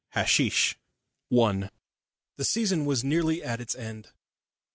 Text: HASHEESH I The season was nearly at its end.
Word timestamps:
HASHEESH 0.15 0.77
I 1.31 1.69
The 2.37 2.43
season 2.43 2.85
was 2.85 3.03
nearly 3.03 3.43
at 3.43 3.61
its 3.61 3.75
end. 3.75 4.09